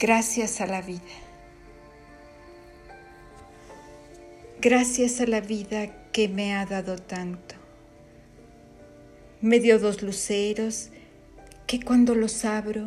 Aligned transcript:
Gracias 0.00 0.60
a 0.60 0.66
la 0.68 0.80
vida. 0.80 1.02
Gracias 4.60 5.20
a 5.20 5.26
la 5.26 5.40
vida 5.40 6.08
que 6.12 6.28
me 6.28 6.54
ha 6.54 6.66
dado 6.66 6.98
tanto. 6.98 7.56
Me 9.40 9.58
dio 9.58 9.80
dos 9.80 10.04
luceros 10.04 10.90
que 11.66 11.80
cuando 11.80 12.14
los 12.14 12.44
abro, 12.44 12.86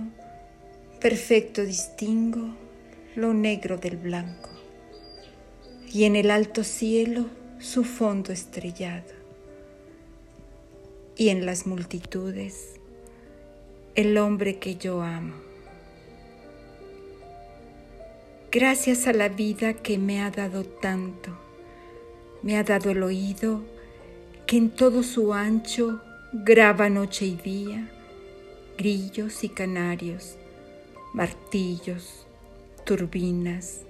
perfecto 1.01 1.65
distingo 1.65 2.55
lo 3.17 3.33
negro 3.33 3.77
del 3.77 3.97
blanco 3.97 4.49
y 5.91 6.05
en 6.05 6.15
el 6.15 6.31
alto 6.31 6.63
cielo 6.63 7.25
su 7.59 7.83
fondo 7.83 8.31
estrellado 8.31 9.11
y 11.17 11.27
en 11.27 11.45
las 11.45 11.67
multitudes 11.67 12.79
el 13.95 14.17
hombre 14.17 14.59
que 14.59 14.77
yo 14.77 15.01
amo. 15.01 15.50
Gracias 18.53 19.07
a 19.07 19.13
la 19.13 19.29
vida 19.29 19.75
que 19.75 19.97
me 19.97 20.21
ha 20.21 20.29
dado 20.29 20.65
tanto, 20.65 21.31
me 22.41 22.57
ha 22.57 22.63
dado 22.65 22.91
el 22.91 23.01
oído 23.01 23.63
que 24.45 24.57
en 24.57 24.71
todo 24.71 25.03
su 25.03 25.33
ancho 25.33 26.01
graba 26.33 26.89
noche 26.89 27.27
y 27.27 27.37
día 27.37 27.89
grillos 28.77 29.45
y 29.45 29.49
canarios, 29.49 30.35
martillos, 31.13 32.27
turbinas, 32.85 33.83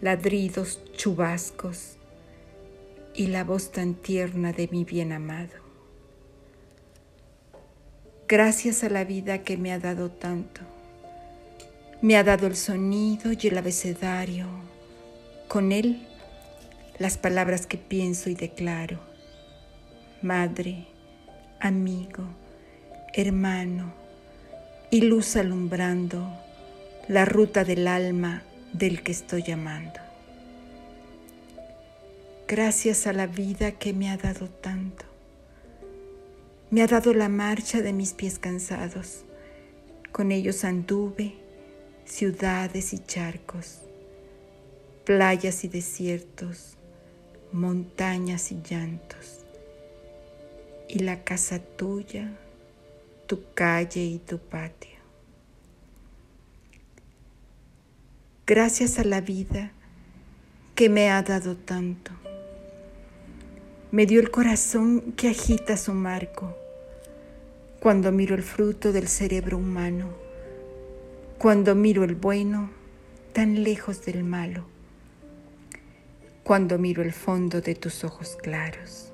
ladridos 0.00 0.80
chubascos 0.92 1.96
y 3.16 3.26
la 3.26 3.42
voz 3.42 3.72
tan 3.72 3.94
tierna 3.94 4.52
de 4.52 4.68
mi 4.68 4.84
bien 4.84 5.10
amado. 5.10 5.56
Gracias 8.28 8.84
a 8.84 8.90
la 8.90 9.02
vida 9.02 9.42
que 9.42 9.56
me 9.56 9.72
ha 9.72 9.80
dado 9.80 10.08
tanto 10.08 10.77
me 12.00 12.16
ha 12.16 12.22
dado 12.22 12.46
el 12.46 12.54
sonido 12.54 13.32
y 13.32 13.48
el 13.48 13.58
abecedario, 13.58 14.46
con 15.48 15.72
él 15.72 16.06
las 16.98 17.18
palabras 17.18 17.66
que 17.66 17.76
pienso 17.76 18.30
y 18.30 18.34
declaro. 18.34 19.00
Madre, 20.22 20.86
amigo, 21.60 22.24
hermano, 23.14 23.92
y 24.90 25.00
luz 25.00 25.36
alumbrando 25.36 26.28
la 27.08 27.24
ruta 27.24 27.64
del 27.64 27.88
alma 27.88 28.42
del 28.72 29.02
que 29.02 29.12
estoy 29.12 29.42
llamando. 29.42 30.00
Gracias 32.46 33.06
a 33.06 33.12
la 33.12 33.26
vida 33.26 33.72
que 33.72 33.92
me 33.92 34.08
ha 34.10 34.16
dado 34.16 34.48
tanto. 34.48 35.04
Me 36.70 36.82
ha 36.82 36.86
dado 36.86 37.12
la 37.12 37.28
marcha 37.28 37.82
de 37.82 37.92
mis 37.92 38.12
pies 38.12 38.38
cansados. 38.38 39.24
Con 40.12 40.32
ellos 40.32 40.64
anduve 40.64 41.47
ciudades 42.08 42.94
y 42.94 42.98
charcos, 42.98 43.80
playas 45.04 45.62
y 45.64 45.68
desiertos, 45.68 46.76
montañas 47.52 48.50
y 48.50 48.62
llantos, 48.62 49.44
y 50.88 51.00
la 51.00 51.22
casa 51.22 51.58
tuya, 51.58 52.32
tu 53.26 53.42
calle 53.54 54.02
y 54.04 54.18
tu 54.18 54.38
patio. 54.38 54.98
Gracias 58.46 58.98
a 58.98 59.04
la 59.04 59.20
vida 59.20 59.72
que 60.74 60.88
me 60.88 61.10
ha 61.10 61.22
dado 61.22 61.56
tanto. 61.56 62.12
Me 63.90 64.06
dio 64.06 64.20
el 64.20 64.30
corazón 64.30 65.12
que 65.12 65.28
agita 65.28 65.76
su 65.76 65.92
marco 65.92 66.56
cuando 67.80 68.10
miro 68.10 68.34
el 68.34 68.42
fruto 68.42 68.92
del 68.92 69.08
cerebro 69.08 69.58
humano 69.58 70.27
cuando 71.38 71.76
miro 71.76 72.02
el 72.02 72.16
bueno 72.16 72.68
tan 73.32 73.62
lejos 73.62 74.04
del 74.04 74.24
malo, 74.24 74.66
cuando 76.42 76.78
miro 76.78 77.00
el 77.00 77.12
fondo 77.12 77.60
de 77.60 77.76
tus 77.76 78.02
ojos 78.02 78.36
claros. 78.42 79.12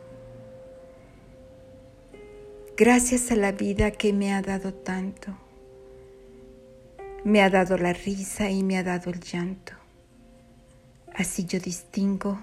Gracias 2.78 3.30
a 3.30 3.36
la 3.36 3.52
vida 3.52 3.90
que 3.90 4.14
me 4.14 4.32
ha 4.32 4.40
dado 4.40 4.72
tanto, 4.72 5.36
me 7.24 7.42
ha 7.42 7.50
dado 7.50 7.76
la 7.76 7.92
risa 7.92 8.48
y 8.48 8.62
me 8.62 8.78
ha 8.78 8.82
dado 8.82 9.10
el 9.10 9.20
llanto. 9.20 9.74
Así 11.14 11.44
yo 11.44 11.60
distingo 11.60 12.40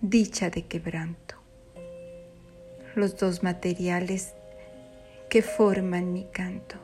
dicha 0.00 0.48
de 0.48 0.62
quebranto, 0.62 1.34
los 2.94 3.18
dos 3.18 3.42
materiales 3.42 4.32
que 5.28 5.42
forman 5.42 6.14
mi 6.14 6.24
canto 6.24 6.83